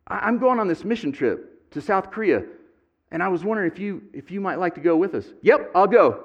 [0.06, 2.44] I'm going on this mission trip to South Korea,
[3.10, 5.26] and I was wondering if you, if you might like to go with us.
[5.42, 6.24] Yep, I'll go.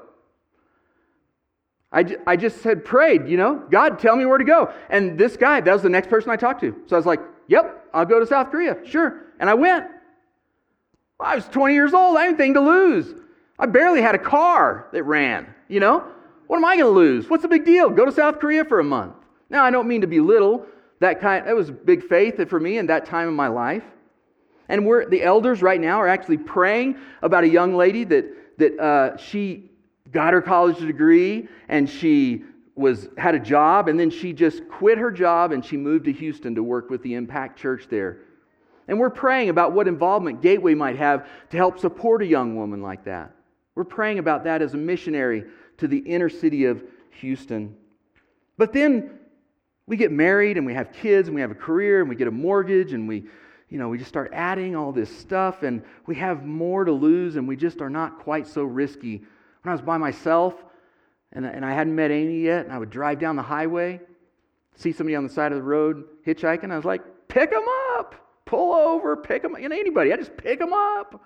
[1.91, 4.73] I, I just had prayed, you know, God, tell me where to go.
[4.89, 6.75] And this guy, that was the next person I talked to.
[6.87, 9.21] So I was like, Yep, I'll go to South Korea, sure.
[9.39, 9.85] And I went.
[11.19, 13.13] I was 20 years old, I had anything to lose.
[13.57, 16.03] I barely had a car that ran, you know?
[16.47, 17.29] What am I going to lose?
[17.29, 17.89] What's the big deal?
[17.89, 19.15] Go to South Korea for a month.
[19.49, 20.65] Now, I don't mean to belittle
[20.99, 23.83] that kind that was big faith for me in that time of my life.
[24.69, 28.79] And we're the elders right now are actually praying about a young lady that that
[28.79, 29.71] uh, she
[30.11, 32.43] got her college degree and she
[32.75, 36.11] was had a job and then she just quit her job and she moved to
[36.11, 38.19] Houston to work with the Impact Church there.
[38.87, 42.81] And we're praying about what involvement Gateway might have to help support a young woman
[42.81, 43.33] like that.
[43.73, 45.45] We're praying about that as a missionary
[45.77, 46.83] to the inner city of
[47.19, 47.75] Houston.
[48.57, 49.19] But then
[49.87, 52.27] we get married and we have kids and we have a career and we get
[52.27, 53.25] a mortgage and we,
[53.69, 57.35] you know, we just start adding all this stuff and we have more to lose
[57.35, 59.17] and we just are not quite so risky.
[59.61, 60.55] When I was by myself
[61.33, 63.99] and, and I hadn't met Amy yet and I would drive down the highway,
[64.75, 67.65] see somebody on the side of the road hitchhiking, I was like, pick them
[67.97, 69.61] up, pull over, pick them up.
[69.61, 71.23] You know, anybody, I just pick them up.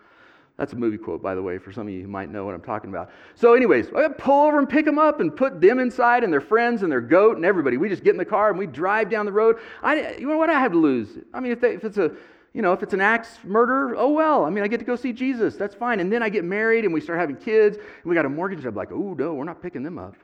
[0.59, 2.53] That's a movie quote, by the way, for some of you who might know what
[2.53, 3.11] I'm talking about.
[3.33, 6.41] So, anyways, I pull over and pick them up and put them inside and their
[6.41, 7.77] friends and their goat and everybody.
[7.77, 9.59] We just get in the car and we drive down the road.
[9.81, 11.17] I, you know what I have to lose?
[11.33, 12.11] I mean, if, they, if it's a,
[12.53, 14.43] you know, if it's an axe murder, oh well.
[14.43, 15.55] I mean, I get to go see Jesus.
[15.55, 16.01] That's fine.
[16.01, 18.65] And then I get married and we start having kids and we got a mortgage.
[18.65, 20.15] I'm like, oh no, we're not picking them up.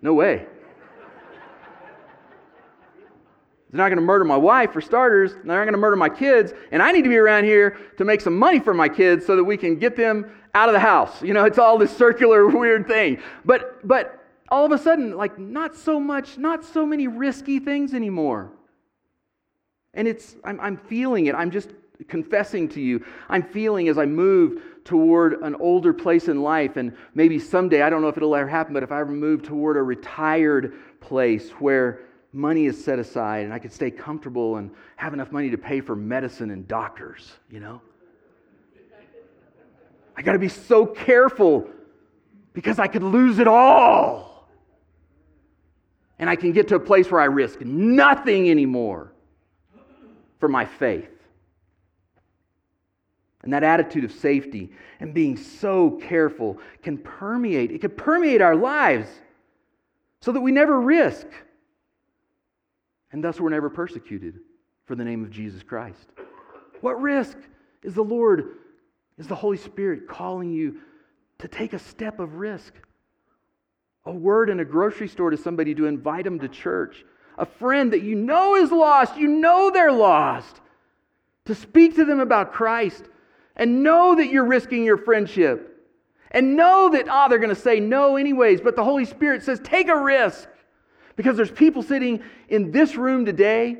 [0.00, 0.46] No way.
[3.76, 5.34] They're not going to murder my wife, for starters.
[5.34, 6.54] They're not going to murder my kids.
[6.72, 9.36] And I need to be around here to make some money for my kids so
[9.36, 11.22] that we can get them out of the house.
[11.22, 13.20] You know, it's all this circular, weird thing.
[13.44, 17.92] But, but all of a sudden, like, not so much, not so many risky things
[17.92, 18.50] anymore.
[19.92, 21.34] And it's, I'm, I'm feeling it.
[21.34, 21.68] I'm just
[22.08, 23.04] confessing to you.
[23.28, 27.90] I'm feeling as I move toward an older place in life, and maybe someday, I
[27.90, 31.50] don't know if it'll ever happen, but if I ever move toward a retired place
[31.50, 32.05] where
[32.36, 35.80] money is set aside and I could stay comfortable and have enough money to pay
[35.80, 37.80] for medicine and doctors, you know?
[40.16, 41.68] I got to be so careful
[42.52, 44.48] because I could lose it all.
[46.18, 49.12] And I can get to a place where I risk nothing anymore
[50.38, 51.10] for my faith.
[53.42, 58.56] And that attitude of safety and being so careful can permeate, it can permeate our
[58.56, 59.08] lives
[60.20, 61.26] so that we never risk.
[63.16, 64.40] And thus we're never persecuted
[64.84, 66.10] for the name of Jesus Christ.
[66.82, 67.38] What risk
[67.82, 68.58] is the Lord,
[69.16, 70.82] is the Holy Spirit calling you
[71.38, 72.74] to take a step of risk?
[74.04, 77.06] A word in a grocery store to somebody to invite them to church.
[77.38, 80.60] A friend that you know is lost, you know they're lost.
[81.46, 83.04] To speak to them about Christ
[83.56, 85.88] and know that you're risking your friendship.
[86.32, 89.42] And know that, ah, oh, they're going to say no anyways, but the Holy Spirit
[89.42, 90.50] says, take a risk.
[91.16, 93.78] Because there's people sitting in this room today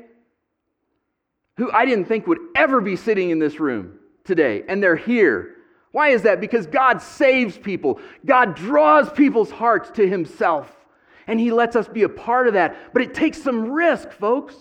[1.57, 5.55] who I didn't think would ever be sitting in this room today, and they're here.
[5.91, 6.41] Why is that?
[6.41, 10.71] Because God saves people, God draws people's hearts to Himself,
[11.25, 12.93] and He lets us be a part of that.
[12.93, 14.55] But it takes some risk, folks.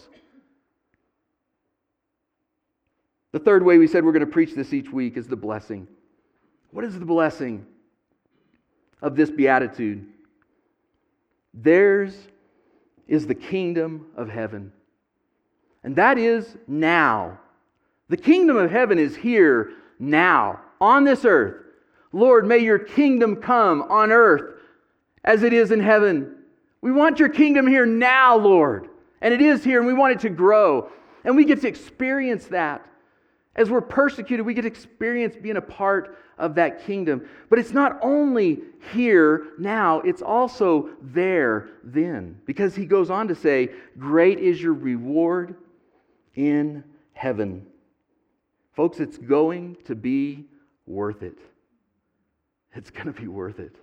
[3.33, 5.87] The third way we said we're going to preach this each week is the blessing.
[6.71, 7.67] What is the blessing
[9.03, 10.07] of this beatitude?
[11.53, 12.17] Theirs
[13.07, 14.73] is the kingdom of heaven.
[15.85, 17.39] And that is now.
[18.09, 21.65] The kingdom of heaven is here now, on this earth.
[22.13, 24.61] Lord, may your kingdom come on earth
[25.25, 26.37] as it is in heaven.
[26.81, 28.89] We want your kingdom here now, Lord.
[29.21, 30.91] And it is here, and we want it to grow.
[31.25, 32.87] And we get to experience that.
[33.57, 37.27] As we're persecuted, we get to experience being a part of that kingdom.
[37.49, 38.61] But it's not only
[38.93, 42.39] here now, it's also there then.
[42.45, 45.57] Because he goes on to say, Great is your reward
[46.35, 46.85] in
[47.15, 47.67] heaven.
[48.75, 50.45] Folks, it's going to be
[50.87, 51.39] worth it.
[52.75, 53.75] It's going to be worth it.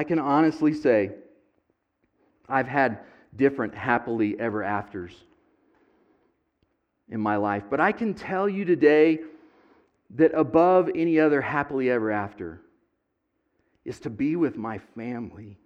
[0.00, 1.10] I can honestly say
[2.48, 3.00] I've had
[3.36, 5.12] different happily ever afters
[7.10, 9.18] in my life, but I can tell you today
[10.16, 12.62] that above any other happily ever after
[13.84, 15.58] is to be with my family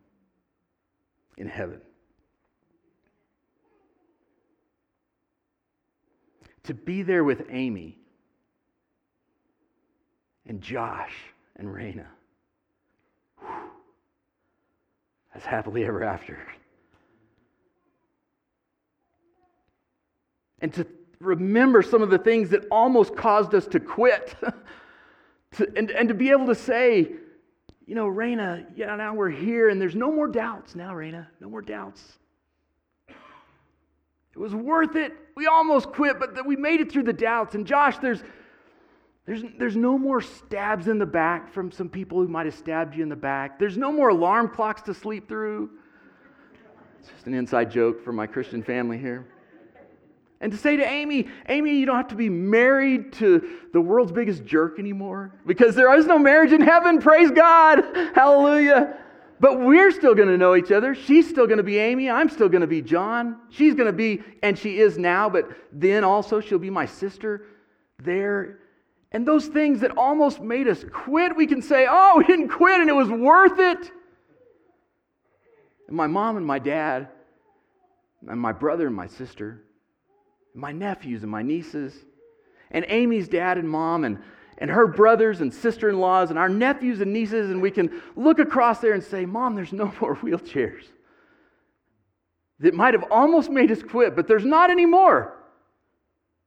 [1.37, 1.80] in heaven.
[6.64, 7.99] To be there with Amy
[10.45, 11.14] and Josh
[11.55, 12.07] and Raina.
[15.35, 16.39] As happily ever after.
[20.61, 20.87] And to
[21.20, 24.35] remember some of the things that almost caused us to quit.
[25.53, 27.12] to, and, and to be able to say,
[27.87, 31.26] you know, Raina, yeah, now we're here and there's no more doubts now, Raina.
[31.41, 32.18] No more doubts.
[33.09, 35.12] It was worth it.
[35.37, 37.55] We almost quit, but we made it through the doubts.
[37.55, 38.22] And Josh, there's
[39.27, 42.95] there's, there's no more stabs in the back from some people who might have stabbed
[42.95, 43.59] you in the back.
[43.59, 45.70] There's no more alarm clocks to sleep through.
[47.01, 49.27] It's just an inside joke for my Christian family here.
[50.41, 54.12] And to say to Amy, Amy, you don't have to be married to the world's
[54.12, 57.01] biggest jerk anymore because there is no marriage in heaven.
[57.01, 57.83] Praise God.
[58.14, 58.99] Hallelujah.
[59.41, 60.95] But we're still going to know each other.
[60.95, 62.11] She's still going to be Amy.
[62.11, 63.39] I'm still going to be John.
[63.49, 67.47] She's going to be, and she is now, but then also she'll be my sister
[68.03, 68.59] there
[69.15, 72.81] and those things that almost made us quit, we can say, oh, we didn't quit
[72.81, 73.93] and it was worth it.
[75.87, 77.09] And my mom and my dad,
[78.27, 79.62] and my brother and my sister,
[80.53, 81.95] and my nephews and my nieces,
[82.73, 84.19] and Amy's dad and mom, and,
[84.59, 88.03] and her brothers and sister in laws, and our nephews and nieces, and we can
[88.17, 90.87] look across there and say, Mom, there's no more wheelchairs.
[92.59, 95.37] That might have almost made us quit, but there's not anymore.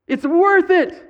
[0.05, 1.07] It's worth it.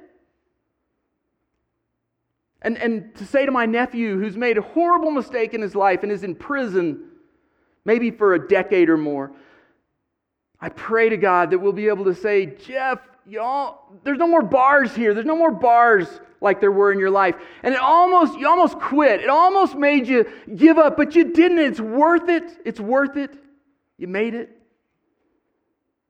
[2.67, 6.03] And, and to say to my nephew who's made a horrible mistake in his life
[6.03, 7.01] and is in prison,
[7.85, 9.31] maybe for a decade or more,
[10.59, 14.41] I pray to God that we'll be able to say, Jeff, y'all, there's no more
[14.41, 15.13] bars here.
[15.13, 16.09] There's no more bars
[16.41, 17.35] like there were in your life.
[17.63, 19.21] And it almost, you almost quit.
[19.21, 21.59] It almost made you give up, but you didn't.
[21.59, 22.51] It's worth it.
[22.65, 23.31] It's worth it.
[23.97, 24.49] You made it.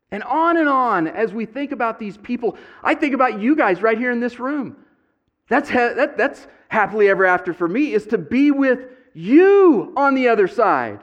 [0.10, 3.84] And on and on as we think about these people, I think about you guys
[3.84, 4.78] right here in this room.
[5.50, 10.16] That's, ha- that, that's happily ever after for me, is to be with you on
[10.16, 11.00] the other side.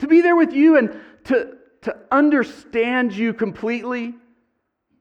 [0.00, 4.14] To be there with you and to, to understand you completely,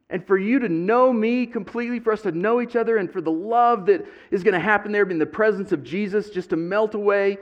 [0.10, 3.22] and for you to know me completely, for us to know each other, and for
[3.22, 6.56] the love that is going to happen there in the presence of Jesus just to
[6.56, 7.38] melt away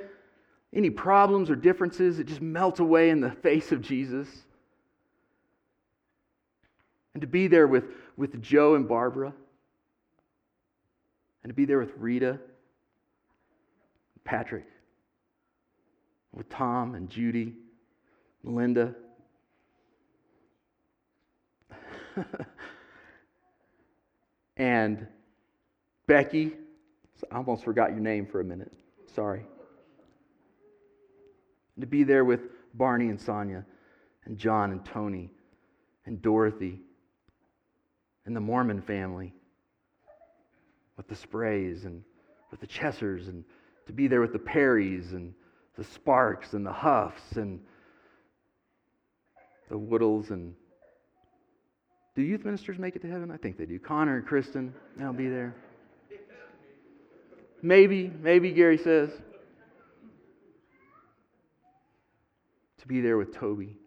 [0.74, 4.28] any problems or differences, it just melts away in the face of Jesus.
[7.14, 7.86] And to be there with,
[8.18, 9.34] with Joe and Barbara,
[11.44, 12.40] and to be there with Rita,
[14.24, 14.66] Patrick,
[16.32, 17.54] with Tom and Judy,
[18.44, 18.96] Melinda.
[24.58, 25.08] and
[26.08, 26.54] Becky.
[27.32, 28.74] I almost forgot your name for a minute.
[29.14, 29.46] Sorry.
[31.80, 32.42] to be there with
[32.74, 33.66] Barney and Sonia
[34.26, 35.30] and John and Tony
[36.06, 36.82] and Dorothy
[38.26, 39.34] and the Mormon family
[40.98, 42.04] with the Sprays and
[42.52, 43.44] with the Chessers and
[43.88, 45.34] to be there with the Perrys and
[45.76, 47.60] the Sparks and the Huffs and
[49.70, 50.54] the Woodles and
[52.16, 53.32] do youth ministers make it to heaven?
[53.32, 53.80] I think they do.
[53.80, 55.56] Connor and Kristen, they'll be there.
[57.64, 59.10] Maybe, maybe Gary says.
[62.82, 63.78] To be there with Toby.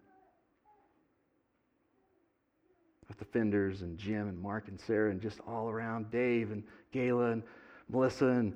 [3.19, 6.63] With the Fenders and Jim and Mark and Sarah and just all around Dave and
[6.93, 7.43] Gayla and
[7.89, 8.53] Melissa and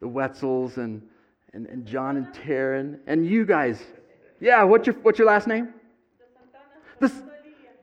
[0.00, 1.00] the Wetzels and,
[1.52, 3.80] and, and John and Taryn and you guys.
[4.40, 5.72] Yeah, what's your, what's your last name?
[6.98, 7.12] The,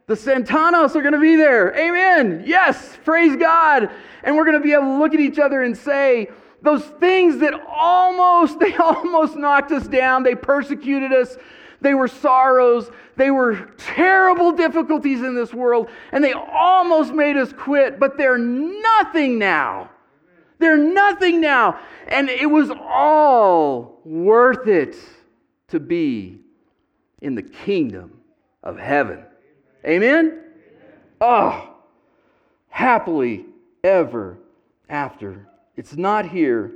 [0.07, 1.73] the Santanos are going to be there.
[1.77, 2.43] Amen.
[2.45, 3.89] Yes, praise God.
[4.23, 6.27] And we're going to be able to look at each other and say,
[6.61, 11.37] those things that almost, they almost knocked us down, they persecuted us,
[11.81, 17.51] they were sorrows, they were terrible difficulties in this world, and they almost made us
[17.53, 19.89] quit, but they're nothing now.
[20.59, 21.79] They're nothing now.
[22.07, 24.95] And it was all worth it
[25.69, 26.39] to be
[27.21, 28.19] in the kingdom
[28.61, 29.23] of heaven.
[29.85, 30.39] Amen?
[31.19, 31.75] Oh,
[32.69, 33.45] happily
[33.83, 34.37] ever
[34.87, 35.47] after.
[35.75, 36.71] It's not here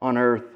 [0.00, 0.55] on earth.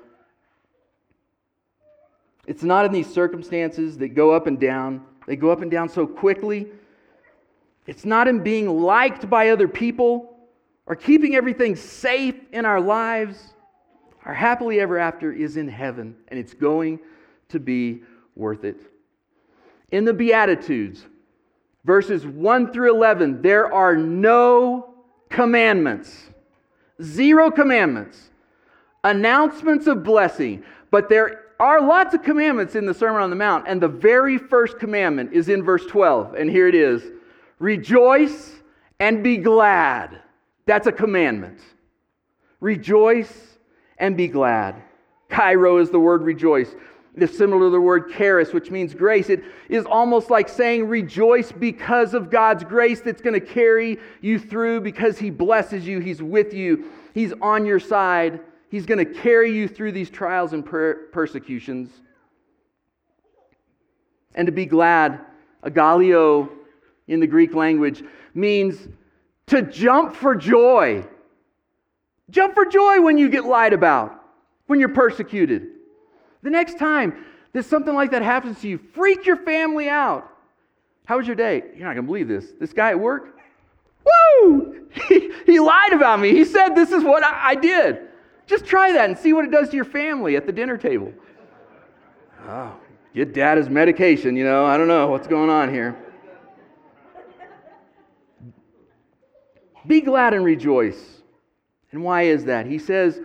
[2.51, 5.05] It's not in these circumstances that go up and down.
[5.28, 6.66] They go up and down so quickly.
[7.86, 10.36] It's not in being liked by other people
[10.84, 13.55] or keeping everything safe in our lives.
[14.24, 16.98] Our happily ever after is in heaven, and it's going
[17.51, 18.03] to be
[18.34, 18.80] worth it.
[19.92, 21.07] In the Beatitudes,
[21.84, 24.92] verses 1 through 11, there are no
[25.28, 26.30] commandments,
[27.01, 28.30] zero commandments,
[29.05, 33.66] announcements of blessing, but there are lots of commandments in the Sermon on the Mount,
[33.68, 37.02] and the very first commandment is in verse 12, and here it is
[37.58, 38.54] Rejoice
[38.98, 40.18] and be glad.
[40.66, 41.61] That's a commandment.
[42.61, 43.58] Rejoice
[43.98, 44.82] and be glad.
[45.30, 46.74] Chairo is the word rejoice.
[47.16, 49.28] It's similar to the word charis, which means grace.
[49.28, 54.38] It is almost like saying rejoice because of God's grace that's going to carry you
[54.38, 58.40] through because He blesses you, He's with you, He's on your side.
[58.71, 61.91] He's going to carry you through these trials and per- persecutions.
[64.37, 65.21] And to be glad,
[65.64, 66.49] agalio
[67.09, 68.89] in the Greek language, means
[69.47, 71.05] to jump for joy.
[72.31, 74.25] Jump for joy when you get lied about,
[74.68, 75.66] when you're persecuted.
[76.43, 80.31] The next time that something like that happens to you, freak your family out.
[81.07, 81.64] How was your day?
[81.75, 82.53] You're not going to believe this.
[82.61, 83.37] This guy at work,
[84.05, 84.77] woo!
[85.09, 86.33] He, he lied about me.
[86.33, 88.09] He said this is what I, I did.
[88.51, 91.12] Just try that and see what it does to your family at the dinner table.
[92.48, 92.74] Oh,
[93.14, 94.66] get dad his medication, you know.
[94.66, 95.96] I don't know what's going on here.
[99.86, 101.01] Be glad and rejoice.
[101.92, 102.66] And why is that?
[102.66, 103.20] He says,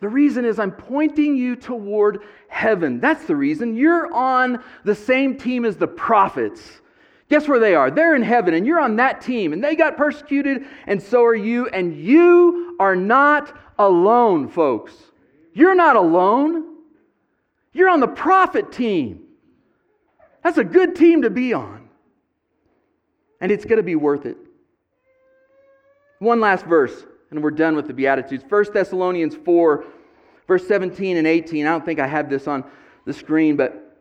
[0.00, 3.00] the reason is I'm pointing you toward heaven.
[3.00, 3.76] That's the reason.
[3.76, 6.80] You're on the same team as the prophets.
[7.28, 7.90] Guess where they are?
[7.90, 11.34] They're in heaven, and you're on that team, and they got persecuted, and so are
[11.34, 14.92] you, and you are not alone, folks.
[15.52, 16.76] You're not alone.
[17.72, 19.24] You're on the prophet team.
[20.42, 21.88] That's a good team to be on.
[23.40, 24.36] And it's going to be worth it.
[26.18, 28.44] One last verse, and we're done with the Beatitudes.
[28.48, 29.84] 1 Thessalonians 4,
[30.48, 31.66] verse 17 and 18.
[31.66, 32.64] I don't think I have this on
[33.04, 33.96] the screen, but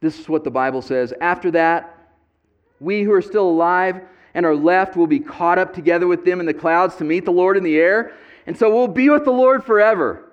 [0.00, 1.14] this is what the Bible says.
[1.20, 1.96] After that,
[2.80, 4.00] we who are still alive
[4.34, 7.24] and are left will be caught up together with them in the clouds to meet
[7.24, 8.12] the Lord in the air.
[8.46, 10.30] And so we'll be with the Lord forever.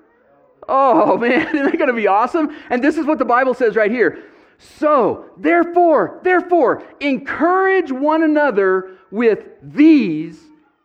[0.67, 2.55] Oh, man, isn't that going to be awesome?
[2.69, 4.23] And this is what the Bible says right here.
[4.57, 10.37] So, therefore, therefore, encourage one another with these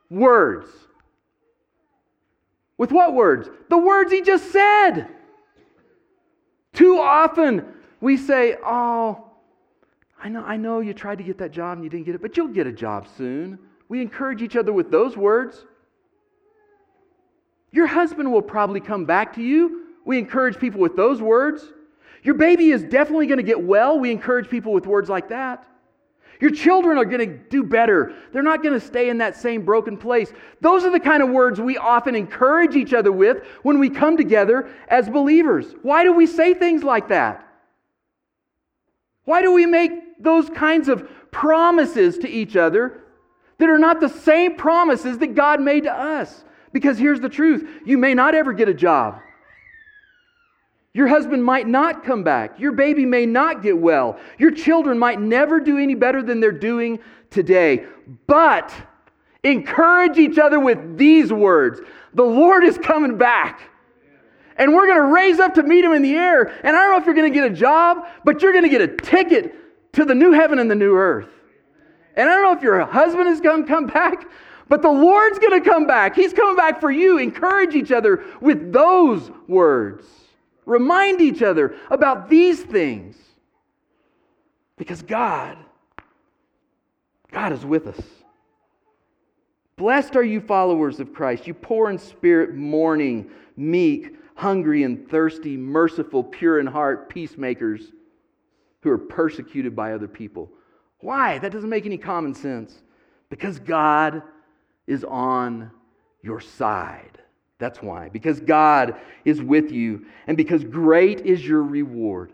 [0.09, 0.69] words.
[2.79, 3.49] With what words?
[3.69, 5.09] The words he just said.
[6.73, 7.65] Too often
[8.01, 9.25] we say, Oh,
[10.23, 12.23] I know, I know you tried to get that job and you didn't get it,
[12.23, 13.59] but you'll get a job soon.
[13.89, 15.65] We encourage each other with those words.
[17.75, 19.87] Your husband will probably come back to you.
[20.05, 21.65] We encourage people with those words.
[22.23, 23.99] Your baby is definitely going to get well.
[23.99, 25.67] We encourage people with words like that.
[26.41, 28.15] Your children are going to do better.
[28.33, 30.33] They're not going to stay in that same broken place.
[30.61, 34.17] Those are the kind of words we often encourage each other with when we come
[34.17, 35.75] together as believers.
[35.83, 37.45] Why do we say things like that?
[39.25, 43.01] Why do we make those kinds of promises to each other
[43.59, 46.45] that are not the same promises that God made to us?
[46.75, 49.23] Because here's the truth you may not ever get a job.
[50.93, 52.61] Your husband might not come back.
[52.61, 54.19] Your baby may not get well.
[54.39, 56.99] Your children might never do any better than they're doing
[57.31, 57.85] today.
[58.27, 58.75] But
[59.43, 61.81] encourage each other with these words
[62.13, 63.71] The Lord is coming back.
[64.57, 66.43] And we're going to raise up to meet him in the air.
[66.65, 68.71] And I don't know if you're going to get a job, but you're going to
[68.71, 69.55] get a ticket
[69.95, 71.29] to the new heaven and the new earth.
[72.17, 74.29] And I don't know if your husband is going to come back,
[74.75, 76.17] but the Lord's going to come back.
[76.17, 77.19] He's coming back for you.
[77.19, 80.05] Encourage each other with those words.
[80.67, 83.17] Remind each other about these things.
[84.77, 85.57] Because God,
[87.31, 88.01] God is with us.
[89.77, 95.57] Blessed are you, followers of Christ, you poor in spirit, mourning, meek, hungry and thirsty,
[95.57, 97.93] merciful, pure in heart, peacemakers
[98.81, 100.51] who are persecuted by other people.
[100.99, 101.39] Why?
[101.39, 102.83] That doesn't make any common sense.
[103.31, 104.25] Because God
[104.87, 105.71] is on
[106.23, 107.19] your side.
[107.59, 108.09] That's why.
[108.09, 112.33] Because God is with you, and because great is your reward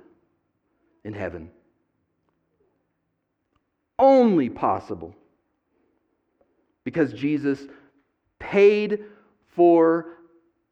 [1.05, 1.51] in heaven.
[3.98, 5.14] Only possible
[6.84, 7.61] because Jesus
[8.38, 9.05] paid
[9.55, 10.07] for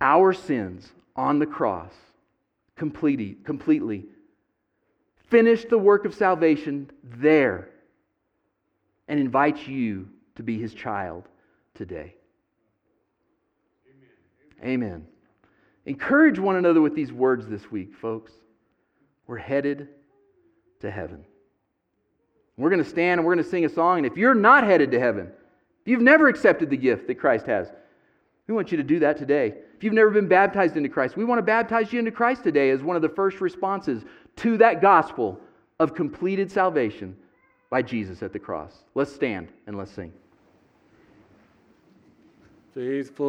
[0.00, 1.92] our sins on the cross
[2.76, 4.06] completely, completely.
[5.28, 7.68] Finished the work of salvation there
[9.08, 11.24] and invites you to be his child
[11.78, 12.14] today.
[14.62, 15.06] Amen.
[15.86, 18.32] Encourage one another with these words this week, folks.
[19.26, 19.88] We're headed
[20.80, 21.24] to heaven.
[22.56, 23.98] We're going to stand and we're going to sing a song.
[23.98, 25.30] And if you're not headed to heaven,
[25.80, 27.70] if you've never accepted the gift that Christ has,
[28.48, 29.54] we want you to do that today.
[29.76, 32.70] If you've never been baptized into Christ, we want to baptize you into Christ today
[32.70, 34.04] as one of the first responses
[34.36, 35.38] to that gospel
[35.78, 37.16] of completed salvation
[37.70, 38.84] by Jesus at the cross.
[38.94, 40.12] Let's stand and let's sing.
[42.78, 43.26] Faithful.